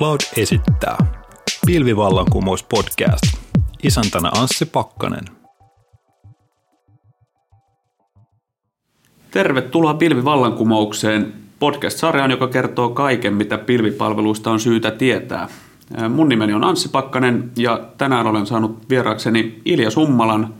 [0.00, 0.96] Norcloud esittää
[1.66, 3.22] Pilvivallankumous podcast.
[3.82, 5.24] Isäntänä Anssi Pakkanen.
[9.30, 15.48] Tervetuloa Pilvivallankumoukseen podcast-sarjaan, joka kertoo kaiken, mitä pilvipalveluista on syytä tietää.
[16.08, 20.54] Mun nimeni on Anssi Pakkanen ja tänään olen saanut vieraakseni Ilja Summalan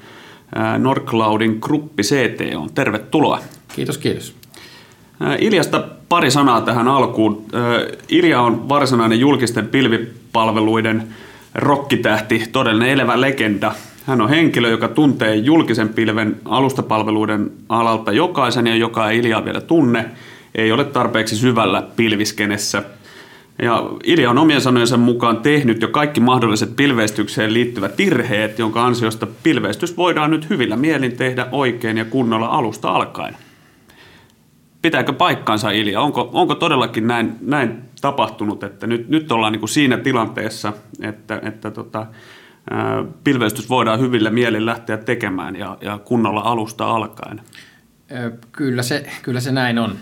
[0.79, 2.73] Norcloudin gruppi CT on.
[2.75, 3.39] Tervetuloa.
[3.77, 4.40] Kiitos, kiitos.
[5.39, 7.45] Iljasta pari sanaa tähän alkuun.
[8.09, 11.03] Ilja on varsinainen julkisten pilvipalveluiden
[11.55, 13.73] rokkitähti, todellinen elävä legenda.
[14.07, 19.61] Hän on henkilö, joka tuntee julkisen pilven alustapalveluiden alalta jokaisen ja joka ei Ilja vielä
[19.61, 20.07] tunne,
[20.55, 22.83] ei ole tarpeeksi syvällä pilviskenessä.
[23.63, 29.27] Ja Ilja on omien sanojensa mukaan tehnyt jo kaikki mahdolliset pilveistykseen liittyvät tirheet, jonka ansiosta
[29.43, 33.37] pilveistys voidaan nyt hyvillä mielin tehdä oikein ja kunnolla alusta alkaen.
[34.83, 36.01] Pitääkö paikkaansa Ilja?
[36.01, 41.41] Onko, onko todellakin näin, näin tapahtunut, että nyt, nyt ollaan niin kuin siinä tilanteessa, että,
[41.43, 42.07] että tota,
[43.25, 47.41] pilveistys voidaan hyvillä mielin lähteä tekemään ja, ja kunnolla alusta alkaen?
[48.53, 49.97] Kyllä se, kyllä se näin on.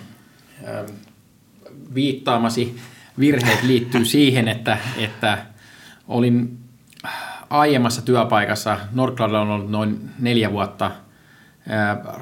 [1.94, 2.76] Viittaamasi
[3.18, 5.38] virheet liittyy siihen, että, että
[6.08, 6.58] olin
[7.50, 10.90] aiemmassa työpaikassa, Nordcloudilla on ollut noin neljä vuotta,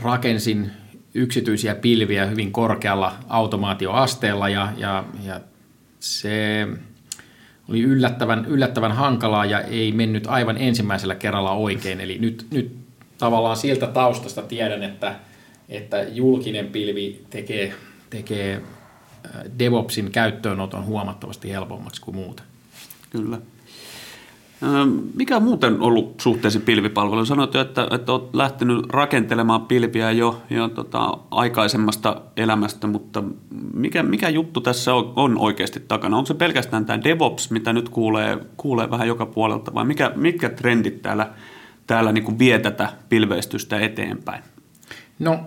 [0.02, 0.70] rakensin
[1.16, 5.40] yksityisiä pilviä hyvin korkealla automaatioasteella ja, ja, ja
[6.00, 6.68] se
[7.68, 12.00] oli yllättävän, yllättävän hankalaa ja ei mennyt aivan ensimmäisellä kerralla oikein.
[12.00, 12.76] Eli nyt, nyt
[13.18, 15.14] tavallaan sieltä taustasta tiedän, että,
[15.68, 17.74] että julkinen pilvi tekee,
[18.10, 18.62] tekee
[19.58, 22.46] DevOpsin käyttöönoton huomattavasti helpommaksi kuin muuten.
[23.10, 23.38] Kyllä.
[25.14, 27.24] Mikä on muuten ollut suhteesi pilvipalvelu?
[27.24, 33.22] Sanoit jo, että, että olet lähtenyt rakentelemaan pilviä jo, jo tota, aikaisemmasta elämästä, mutta
[33.74, 36.16] mikä, mikä juttu tässä on, on oikeasti takana?
[36.16, 40.48] Onko se pelkästään tämä DevOps, mitä nyt kuulee, kuulee vähän joka puolelta, vai mikä, mitkä
[40.48, 41.30] trendit täällä,
[41.86, 44.42] täällä niin kuin vie tätä pilveistystä eteenpäin?
[45.18, 45.38] No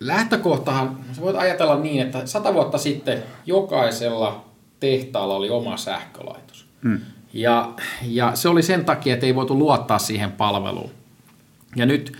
[0.00, 4.44] lähtökohtahan, sä voit ajatella niin, että sata vuotta sitten jokaisella
[4.80, 6.66] tehtaalla oli oma sähkölaitos.
[6.82, 7.00] Hmm.
[7.34, 7.72] Ja,
[8.02, 10.90] ja se oli sen takia, että ei voitu luottaa siihen palveluun.
[11.76, 12.16] Ja nyt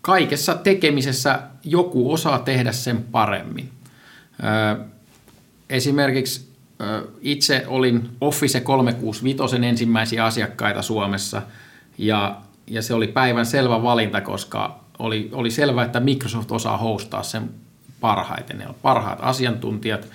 [0.00, 3.70] kaikessa tekemisessä joku osaa tehdä sen paremmin.
[5.70, 6.48] Esimerkiksi
[7.20, 11.42] itse olin Office 365 ensimmäisiä asiakkaita Suomessa
[11.98, 12.36] ja,
[12.66, 17.50] ja se oli päivän selvä valinta, koska oli, oli selvää, että Microsoft osaa hostaa sen
[18.00, 18.58] parhaiten.
[18.58, 20.08] Ne on parhaat asiantuntijat,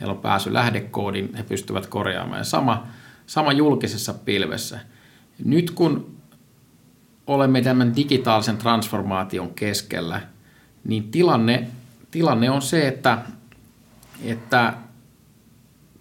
[0.00, 2.38] heillä on pääsy lähdekoodin, he pystyvät korjaamaan.
[2.38, 2.86] Ja sama,
[3.30, 4.78] sama julkisessa pilvessä.
[5.44, 6.16] Nyt kun
[7.26, 10.20] olemme tämän digitaalisen transformaation keskellä,
[10.84, 11.68] niin tilanne,
[12.10, 13.18] tilanne on se, että,
[14.24, 14.74] että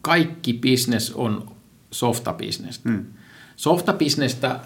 [0.02, 1.52] kaikki business on
[1.92, 2.90] softabisnestä.
[2.90, 3.06] Hmm.
[3.56, 4.60] Softabisnestä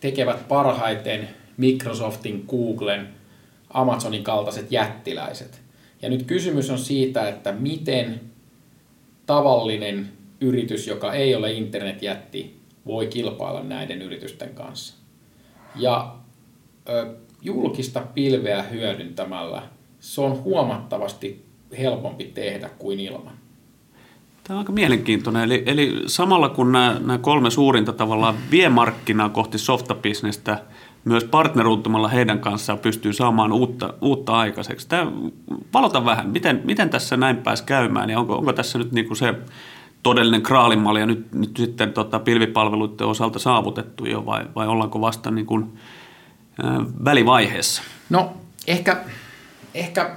[0.00, 3.08] tekevät parhaiten Microsoftin, Googlen,
[3.70, 5.62] Amazonin kaltaiset jättiläiset.
[6.02, 8.20] Ja nyt kysymys on siitä, että miten
[9.26, 14.94] tavallinen yritys, joka ei ole internetjätti, voi kilpailla näiden yritysten kanssa.
[15.76, 16.16] Ja
[16.88, 19.62] ö, julkista pilveä hyödyntämällä
[20.00, 21.44] se on huomattavasti
[21.78, 23.32] helpompi tehdä kuin ilman.
[24.44, 25.42] Tämä on aika mielenkiintoinen.
[25.42, 30.62] Eli, eli samalla kun nämä, nämä kolme suurinta tavallaan vie markkinaa kohti softabisnestä,
[31.04, 34.88] myös partneruuttamalla heidän kanssaan pystyy saamaan uutta, uutta aikaiseksi.
[34.88, 35.12] Tämä,
[35.74, 39.16] valota vähän, miten, miten tässä näin pääsi käymään ja onko, onko tässä nyt niin kuin
[39.16, 39.34] se
[40.02, 45.46] todellinen kraalimalja nyt, nyt sitten tota, pilvipalveluiden osalta saavutettu jo vai, vai ollaanko vasta niin
[45.46, 45.78] kuin,
[46.62, 47.82] ää, välivaiheessa?
[48.10, 48.32] No
[48.66, 48.96] ehkä,
[49.74, 50.16] ehkä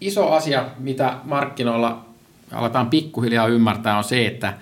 [0.00, 2.04] iso asia, mitä markkinoilla
[2.52, 4.54] aletaan pikkuhiljaa ymmärtää on se, että,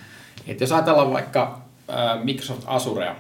[0.47, 1.61] että jos ajatellaan vaikka
[2.25, 3.17] Microsoft Azurea,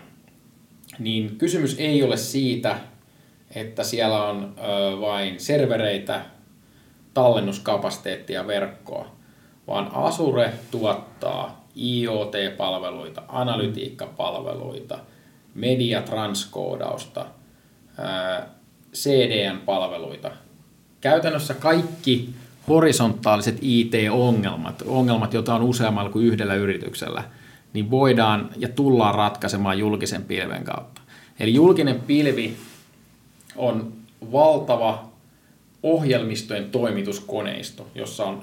[0.99, 2.77] niin kysymys ei ole siitä,
[3.55, 4.55] että siellä on
[5.01, 6.25] vain servereitä,
[7.15, 9.17] tallennuskapasiteettia verkkoa,
[9.67, 14.99] vaan Azure tuottaa IoT-palveluita, analytiikkapalveluita,
[15.55, 17.27] mediatranskoodausta,
[18.95, 20.31] CDN-palveluita.
[21.01, 22.31] Käytännössä kaikki
[22.69, 27.25] horisontaaliset IT-ongelmat, ongelmat, joita on useammalla kuin yhdellä yrityksellä,
[27.73, 31.01] niin voidaan ja tullaan ratkaisemaan julkisen pilven kautta.
[31.41, 32.57] Eli julkinen pilvi
[33.57, 33.93] on
[34.33, 35.14] valtava
[35.85, 38.43] ohjelmistojen toimituskoneisto, jossa on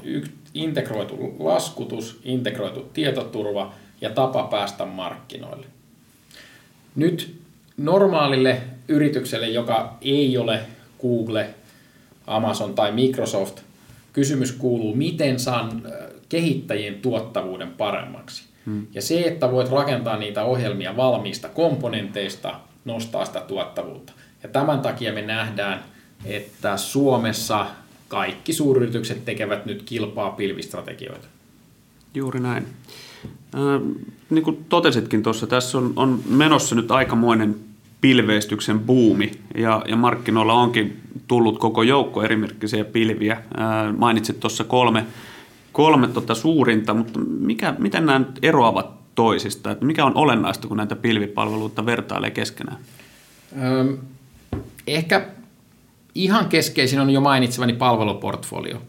[0.54, 5.66] integroitu laskutus, integroitu tietoturva ja tapa päästä markkinoille.
[6.96, 7.36] Nyt
[7.78, 10.60] normaalille yritykselle, joka ei ole
[11.02, 11.50] Google,
[12.28, 13.60] Amazon tai Microsoft,
[14.14, 15.84] kysymys kuuluu, miten saan
[16.30, 18.44] kehittäjien tuottavuuden paremmaksi.
[18.66, 18.88] Hmm.
[18.94, 24.14] Ja se, että voit rakentaa niitä ohjelmia valmiista komponenteista, nostaa sitä tuottavuutta.
[24.44, 25.84] Ja tämän takia me nähdään,
[26.26, 27.66] että Suomessa
[28.08, 31.28] kaikki suuryritykset tekevät nyt kilpaa pilvistrategioita.
[32.14, 32.68] Juuri näin.
[33.56, 33.82] Äh,
[34.30, 37.56] niin kuin totesitkin tuossa, tässä on, on menossa nyt aikamoinen
[38.02, 43.38] pilveistyksen buumi ja, ja markkinoilla onkin tullut koko joukko erimerkkisiä pilviä.
[43.58, 45.06] Ää, mainitsit tuossa kolme,
[45.72, 49.72] kolme tota suurinta, mutta mikä, miten nämä eroavat toisista?
[49.72, 52.78] Että mikä on olennaista, kun näitä pilvipalveluita vertailee keskenään?
[53.64, 53.98] Öm,
[54.88, 55.28] ehkä
[56.16, 58.82] ihan keskeisin on jo mainitsevani palveluportfolio.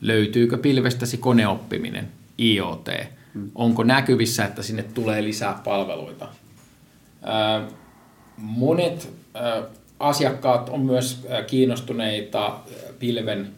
[0.00, 2.08] Löytyykö pilvestäsi koneoppiminen,
[2.38, 2.88] IoT?
[3.34, 3.50] Hmm.
[3.54, 6.28] Onko näkyvissä, että sinne tulee lisää palveluita?
[7.26, 7.68] Öö,
[8.36, 9.12] monet
[10.00, 12.56] asiakkaat on myös kiinnostuneita
[12.98, 13.48] pilven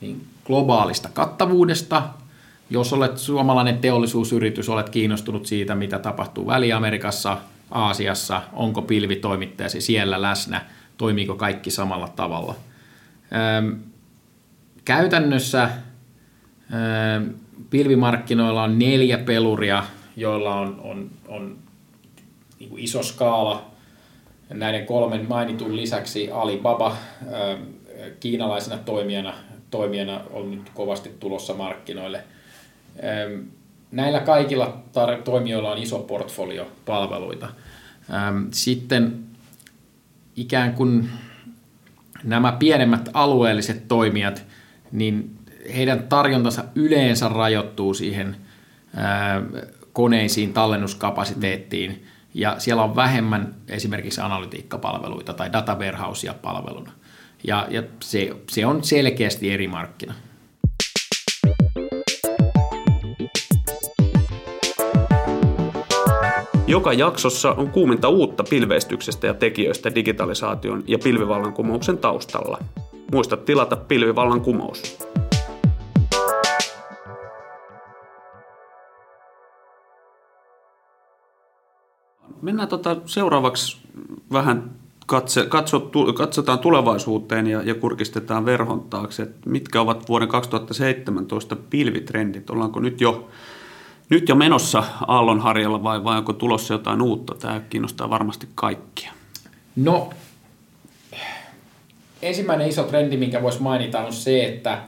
[0.00, 2.02] niin globaalista kattavuudesta.
[2.70, 7.38] Jos olet suomalainen teollisuusyritys, olet kiinnostunut siitä, mitä tapahtuu Väli-Amerikassa,
[7.70, 12.54] Aasiassa, onko pilvitoimittajasi siellä läsnä, toimiiko kaikki samalla tavalla.
[14.84, 15.70] Käytännössä
[17.70, 19.84] pilvimarkkinoilla on neljä peluria,
[20.16, 21.58] joilla on, on, on
[22.60, 23.70] niin iso skaala
[24.50, 26.96] näiden kolmen mainitun lisäksi Alibaba
[28.20, 29.34] kiinalaisena toimijana,
[29.70, 32.24] toimijana on nyt kovasti tulossa markkinoille.
[33.90, 37.48] Näillä kaikilla tar- toimijoilla on iso portfolio palveluita.
[38.50, 39.23] Sitten
[40.36, 41.08] ikään kuin
[42.24, 44.44] nämä pienemmät alueelliset toimijat,
[44.92, 45.38] niin
[45.76, 48.36] heidän tarjontansa yleensä rajoittuu siihen
[49.92, 52.04] koneisiin, tallennuskapasiteettiin,
[52.34, 56.92] ja siellä on vähemmän esimerkiksi analytiikkapalveluita tai data warehousea palveluna.
[57.44, 60.14] Ja, ja se, se on selkeästi eri markkina.
[66.66, 72.58] Joka jaksossa on kuuminta uutta pilveistyksestä ja tekijöistä digitalisaation ja pilvivallankumouksen taustalla.
[73.12, 74.98] Muista tilata pilvivallankumous.
[82.42, 83.78] Mennään tota seuraavaksi
[84.32, 84.70] vähän
[85.06, 92.50] katse, katso, katsotaan tulevaisuuteen ja, ja kurkistetaan verhon taakse, että mitkä ovat vuoden 2017 pilvitrendit.
[92.50, 93.28] Ollaanko nyt jo,
[94.08, 97.34] nyt jo menossa aallonharjalla vai, vai onko tulossa jotain uutta?
[97.34, 99.12] Tämä kiinnostaa varmasti kaikkia.
[99.76, 100.10] No,
[102.22, 104.82] ensimmäinen iso trendi, minkä voisi mainita, on se, että,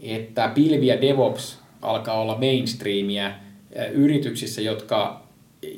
[0.00, 3.32] että pilvi ja DevOps alkaa olla mainstreamia
[3.92, 5.22] yrityksissä, jotka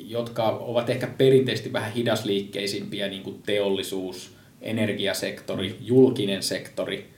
[0.07, 7.09] jotka ovat ehkä perinteisesti vähän hidasliikkeisimpiä, niin kuin teollisuus, energiasektori, julkinen sektori.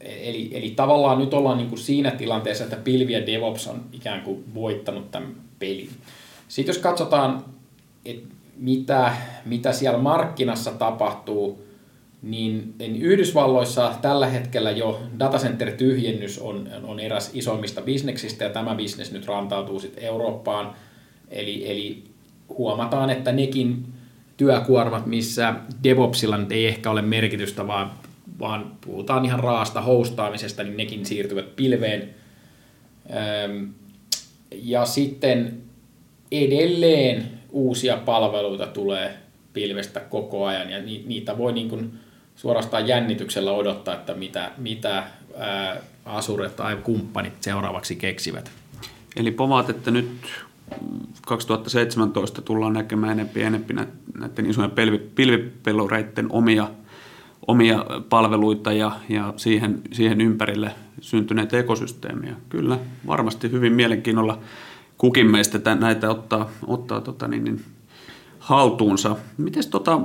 [0.00, 4.22] Eli, eli tavallaan nyt ollaan niin kuin siinä tilanteessa, että pilvi ja DevOps on ikään
[4.22, 5.90] kuin voittanut tämän pelin.
[6.48, 7.44] Sitten jos katsotaan,
[8.04, 9.12] että mitä,
[9.44, 11.64] mitä siellä markkinassa tapahtuu,
[12.22, 19.12] niin, niin Yhdysvalloissa tällä hetkellä jo datacenter-tyhjennys on, on eräs isoimmista bisneksistä ja tämä bisnes
[19.12, 20.74] nyt rantautuu sitten Eurooppaan.
[21.28, 22.02] Eli, eli
[22.48, 23.84] huomataan, että nekin
[24.36, 25.54] työkuormat, missä
[25.84, 27.90] DevOpsilla nyt ei ehkä ole merkitystä, vaan,
[28.40, 32.14] vaan puhutaan ihan raasta hostaamisesta, niin nekin siirtyvät pilveen.
[34.52, 35.62] Ja sitten
[36.32, 39.14] edelleen uusia palveluita tulee
[39.52, 41.92] pilvestä koko ajan ja niitä voi niin kuin
[42.36, 45.04] suorastaan jännityksellä odottaa, että mitä, mitä
[45.36, 48.50] ää, asuret tai kumppanit seuraavaksi keksivät.
[49.16, 50.10] Eli povaat, että nyt
[51.26, 53.74] 2017 tullaan näkemään enempi enempi
[54.18, 54.70] näiden isojen
[55.14, 56.70] pilvipelureiden omia,
[57.50, 62.36] omia palveluita ja, ja siihen, siihen ympärille syntyneitä ekosysteemiä.
[62.48, 64.38] Kyllä, varmasti hyvin mielenkiinnolla
[64.98, 67.64] kukin meistä näitä ottaa, ottaa tota niin, niin,
[68.38, 69.16] haltuunsa.
[69.38, 70.00] Miten tota,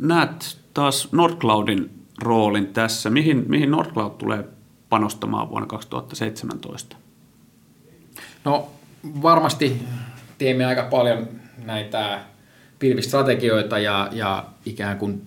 [0.00, 1.90] näet taas Nordcloudin
[2.22, 3.10] roolin tässä?
[3.10, 4.44] Mihin, mihin Nordcloud tulee
[4.88, 6.96] panostamaan vuonna 2017?
[8.44, 8.68] No
[9.22, 9.82] varmasti
[10.38, 11.28] teemme aika paljon
[11.64, 12.20] näitä
[12.78, 15.22] pilvistrategioita ja, ja ikään kuin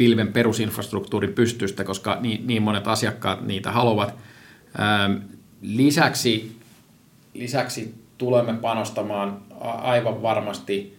[0.00, 4.14] pilven perusinfrastruktuurin pystystä, koska niin, niin monet asiakkaat niitä haluavat.
[5.62, 6.56] Lisäksi,
[7.34, 10.98] lisäksi tulemme panostamaan aivan varmasti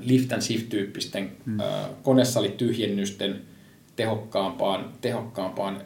[0.00, 1.58] lift and shift-tyyppisten hmm.
[2.02, 3.42] konesalityhjennysten
[3.96, 5.82] tehokkaampaan, tehokkaampaan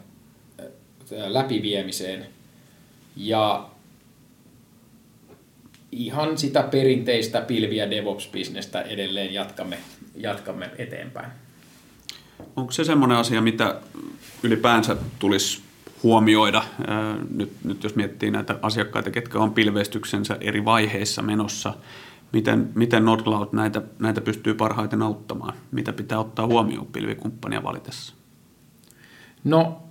[1.11, 2.25] läpiviemiseen.
[3.15, 3.69] Ja
[5.91, 9.77] ihan sitä perinteistä pilviä DevOps-bisnestä edelleen jatkamme,
[10.15, 11.42] jatkamme eteenpäin.
[12.55, 13.81] Onko se semmoinen asia, mitä
[14.43, 15.61] ylipäänsä tulisi
[16.03, 16.63] huomioida.
[17.35, 21.73] Nyt, nyt jos miettii näitä asiakkaita, ketkä on pilveistyksensä eri vaiheissa menossa,
[22.33, 25.53] miten, miten Nordcloud näitä, näitä pystyy parhaiten auttamaan?
[25.71, 28.13] Mitä pitää ottaa huomioon pilvikumppania valitessa?
[29.43, 29.83] No,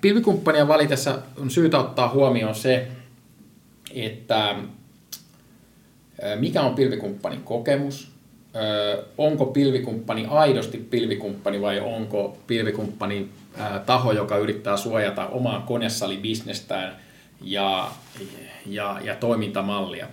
[0.00, 2.88] pilvikumppania valitessa on syytä ottaa huomioon se,
[3.94, 4.56] että
[6.38, 8.15] mikä on pilvikumppanin kokemus,
[9.18, 13.28] onko pilvikumppani aidosti pilvikumppani vai onko pilvikumppani
[13.86, 16.96] taho, joka yrittää suojata omaa konesalibisnestään
[17.42, 17.90] ja,
[18.66, 20.06] ja, ja toimintamallia.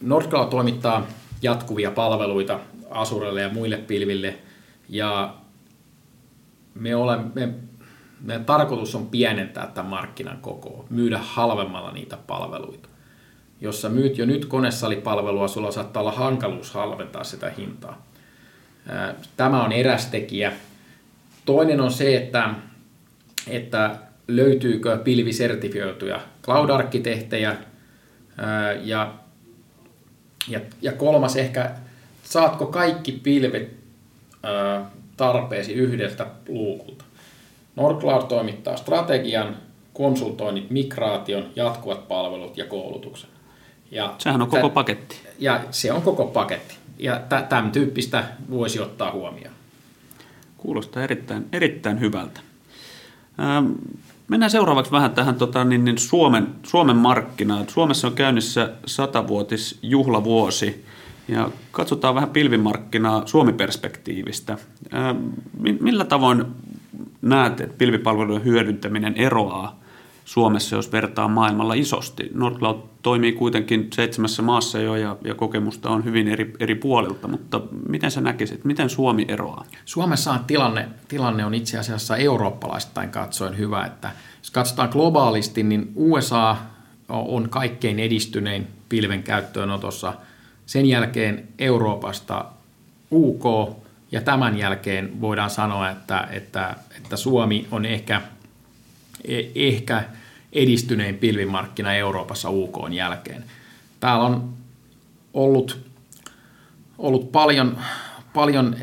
[0.00, 1.06] Nordcloud toimittaa
[1.42, 4.34] jatkuvia palveluita Asurelle ja muille pilville
[4.88, 5.34] ja
[6.74, 7.48] me olemme,
[8.20, 12.88] meidän tarkoitus on pienentää tämän markkinan kokoa, myydä halvemmalla niitä palveluita.
[13.62, 18.06] Jos sä myyt jo nyt konesalipalvelua, sulla saattaa olla hankaluus halventaa sitä hintaa.
[19.36, 20.52] Tämä on eräs tekijä.
[21.44, 22.54] Toinen on se, että,
[23.48, 23.96] että
[24.28, 27.56] löytyykö pilvisertifioituja cloud-arkkitehtejä
[28.82, 29.14] ja,
[30.48, 31.70] ja, ja kolmas ehkä,
[32.22, 33.70] saatko kaikki pilvet
[35.16, 37.04] tarpeesi yhdeltä luukulta.
[37.76, 39.56] Nordcloud toimittaa strategian,
[39.92, 43.30] konsultoinnit, migraation, jatkuvat palvelut ja koulutuksen.
[43.92, 45.16] Ja Sehän on koko t- paketti.
[45.38, 46.74] Ja se on koko paketti.
[46.98, 49.54] Ja t- tämän tyyppistä voisi ottaa huomioon.
[50.56, 52.40] Kuulostaa erittäin, erittäin hyvältä.
[53.40, 53.72] Ähm,
[54.28, 57.68] mennään seuraavaksi vähän tähän tota, niin, niin Suomen, Suomen markkinaan.
[57.68, 60.84] Suomessa on käynnissä satavuotisjuhlavuosi
[61.28, 64.58] ja katsotaan vähän pilvimarkkinaa Suomi-perspektiivistä.
[64.94, 65.16] Ähm,
[65.80, 66.44] millä tavoin
[67.22, 69.81] näet, että pilvipalvelujen hyödyntäminen eroaa
[70.24, 72.30] Suomessa, jos vertaa maailmalla isosti.
[72.34, 77.60] Nordcloud toimii kuitenkin seitsemässä maassa jo ja, ja kokemusta on hyvin eri, eri puolilta, mutta
[77.88, 79.64] miten sä näkisit, miten Suomi eroaa?
[79.84, 86.56] Suomessa tilanne, tilanne on itse asiassa eurooppalaistain katsoen hyvä, että jos katsotaan globaalisti, niin USA
[87.08, 90.14] on kaikkein edistynein pilven käyttöönotossa.
[90.66, 92.44] Sen jälkeen Euroopasta
[93.12, 93.44] UK
[94.12, 98.22] ja tämän jälkeen voidaan sanoa, että, että, että Suomi on ehkä–
[99.54, 100.04] ehkä
[100.52, 103.44] edistynein pilvimarkkina Euroopassa UK jälkeen.
[104.00, 104.52] Täällä on
[105.34, 105.80] ollut,
[106.98, 107.78] ollut paljon,
[108.34, 108.76] paljon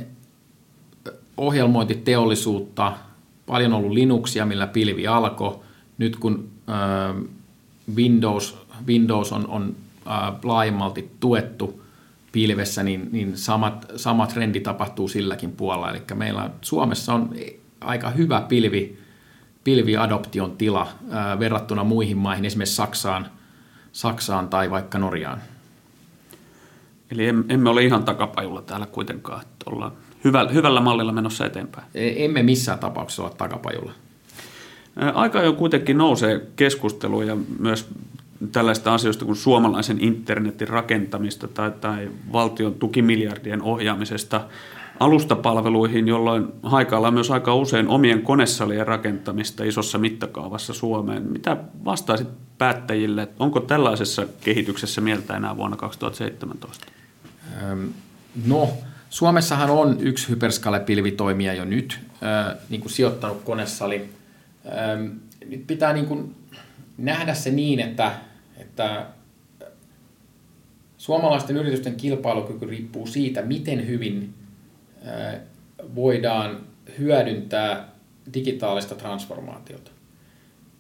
[1.38, 2.94] ohjelmointiteollisuutta,
[3.46, 5.60] paljon ollut Linuxia, millä pilvi alkoi.
[5.98, 7.16] Nyt kun äh,
[7.96, 9.76] Windows, Windows on, on
[10.08, 11.82] äh, laajemmalti tuettu
[12.32, 15.90] pilvessä, niin, niin samat, sama trendi tapahtuu silläkin puolella.
[15.90, 17.36] Eli meillä Suomessa on
[17.82, 18.99] aika hyvä pilvi,
[19.64, 23.28] pilviadoption tila ää, verrattuna muihin maihin, esimerkiksi Saksaan,
[23.92, 25.42] Saksaan tai vaikka Norjaan.
[27.12, 29.92] Eli emme ole ihan takapajulla täällä kuitenkaan, että ollaan
[30.24, 31.88] hyvällä, hyvällä mallilla menossa eteenpäin.
[31.96, 33.92] E, emme missään tapauksessa ole takapajulla.
[35.14, 37.90] Aika jo kuitenkin nousee keskustelu ja myös
[38.52, 44.42] tällaista asioista kuin suomalaisen internetin rakentamista tai, tai valtion tukimiljardien ohjaamisesta
[45.00, 51.24] alustapalveluihin, jolloin haikaillaan myös aika usein omien konesalien rakentamista isossa mittakaavassa Suomeen.
[51.24, 52.28] Mitä vastaisit
[52.58, 56.86] päättäjille, onko tällaisessa kehityksessä mieltä enää vuonna 2017?
[58.46, 58.70] No,
[59.10, 62.00] Suomessahan on yksi hyperskale-pilvitoimija jo nyt,
[62.70, 64.10] niin kuin sijoittanut konesali.
[65.50, 66.36] Nyt pitää niin kuin
[66.98, 68.12] nähdä se niin, että,
[68.58, 69.06] että
[70.98, 74.34] suomalaisten yritysten kilpailukyky riippuu siitä, miten hyvin
[75.96, 76.58] voidaan
[77.00, 77.90] hyödyntää
[78.34, 79.92] digitaalista transformaatiota.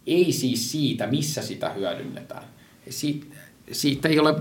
[0.07, 2.43] Ei siis siitä, missä sitä hyödynnetään.
[2.89, 3.25] Siitä,
[3.71, 4.35] siitä ei ole,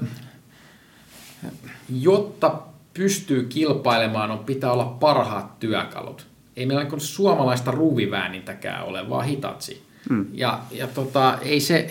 [2.00, 2.62] jotta
[2.94, 6.26] pystyy kilpailemaan, on pitää olla parhaat työkalut.
[6.56, 9.82] Ei meillä niin suomalaista ruuviväänintäkään ole, vaan Hitachi.
[10.08, 10.26] Hmm.
[10.32, 11.90] Ja, ja tota, ei se,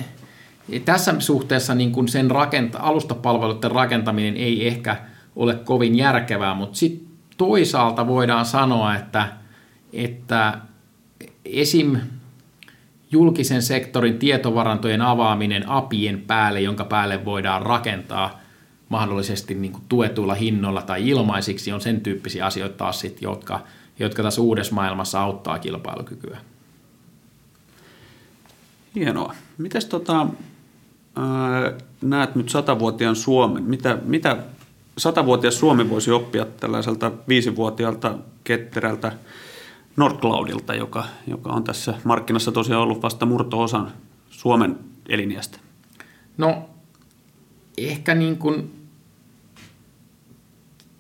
[0.86, 4.96] tässä suhteessa niin kuin sen rakenta, alustapalveluiden rakentaminen ei ehkä
[5.36, 7.07] ole kovin järkevää, mutta sitten
[7.38, 9.27] toisaalta voidaan sanoa, että,
[9.94, 10.58] että
[11.46, 11.98] esim.
[13.12, 18.39] julkisen sektorin tietovarantojen avaaminen apien päälle, jonka päälle voidaan rakentaa
[18.89, 23.60] mahdollisesti niin kuin tuetuilla hinnoilla tai ilmaisiksi, on sen tyyppisiä asioita taas sit, jotka,
[24.00, 26.38] jotka tässä uudessa maailmassa auttaa kilpailukykyä.
[28.96, 29.34] Hienoa.
[29.58, 30.27] Mites tota,
[31.15, 33.63] ää, näet nyt satavuotiaan Suomen?
[33.63, 34.38] Mitä, mitä
[34.98, 39.12] satavuotias Suomi voisi oppia tällaiselta viisivuotiaalta ketterältä
[39.96, 43.92] Nordcloudilta, joka, joka on tässä markkinassa tosiaan ollut vasta murto-osan
[44.30, 45.60] Suomen eliniästä?
[46.38, 46.70] No
[47.77, 48.72] ehkä niin kuin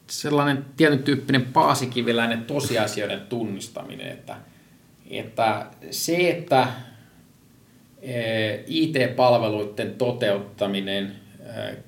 [0.07, 4.37] sellainen tietyn tyyppinen paasikiviläinen tosiasioiden tunnistaminen, että,
[5.09, 6.67] että se, että
[8.67, 11.15] IT-palveluiden toteuttaminen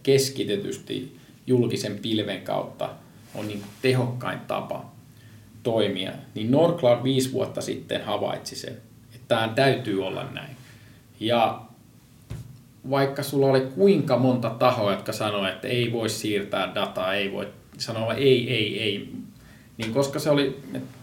[0.03, 1.18] keskitetysti
[1.49, 2.89] julkisen pilven kautta
[3.35, 4.85] on niin tehokkain tapa
[5.63, 8.77] toimia, niin Nordcloud viisi vuotta sitten havaitsi sen,
[9.15, 10.55] että tämä täytyy olla näin.
[11.19, 11.61] Ja
[12.89, 17.47] vaikka sulla oli kuinka monta tahoa, jotka sanoivat, että ei voi siirtää dataa, ei voi
[17.77, 19.13] sanoa ei, ei, ei,
[19.77, 20.59] niin koska se oli,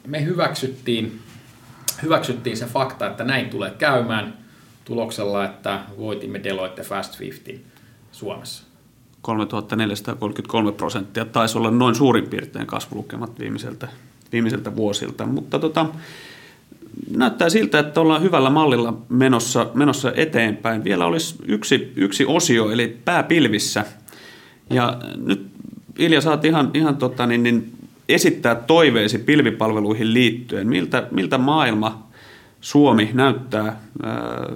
[0.07, 1.21] me hyväksyttiin,
[2.03, 4.39] hyväksyttiin se fakta, että näin tulee käymään
[4.85, 7.69] tuloksella, että voitimme Deloitte Fast 50
[8.13, 8.76] Suomessa.
[9.27, 13.89] 3433 prosenttia taisi olla noin suurin piirtein kasvulukemat viimeiseltä,
[14.33, 15.87] viimeiseltä vuosilta, mutta tota,
[17.17, 20.85] näyttää siltä, että ollaan hyvällä mallilla menossa, menossa eteenpäin.
[20.85, 23.85] Vielä olisi yksi, yksi osio, eli pääpilvissä.
[24.71, 25.47] Ja nyt
[25.99, 27.73] Ilja, saat ihan, ihan tota, niin, niin,
[28.09, 30.67] esittää toiveesi pilvipalveluihin liittyen.
[30.69, 32.07] Miltä, miltä maailma,
[32.61, 34.53] Suomi näyttää ää,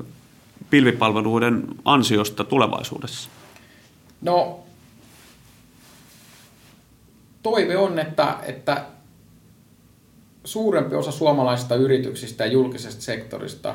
[0.70, 3.30] pilvipalveluiden ansiosta tulevaisuudessa?
[4.20, 4.60] No,
[7.42, 8.84] toive on, että, että
[10.44, 13.74] suurempi osa suomalaisista yrityksistä ja julkisesta sektorista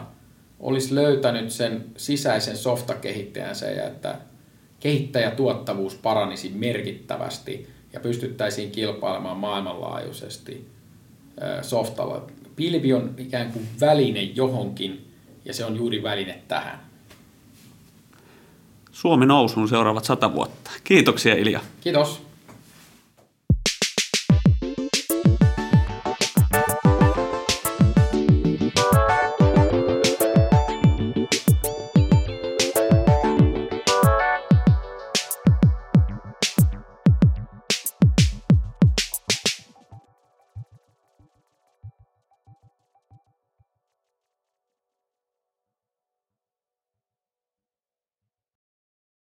[0.60, 4.16] olisi löytänyt sen sisäisen softakehittäjänsä ja että
[4.80, 10.70] kehittäjätuottavuus paranisi merkittävästi ja pystyttäisiin kilpailemaan maailmanlaajuisesti
[11.62, 12.28] softalla.
[12.56, 15.12] Pilvi on ikään kuin väline johonkin
[15.46, 16.95] ja se on juuri väline tähän.
[18.96, 20.72] Suomi nousuun seuraavat sata vuotta.
[20.84, 21.60] Kiitoksia Ilja.
[21.82, 22.25] Kiitos.